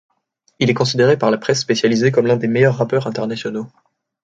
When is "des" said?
2.35-2.47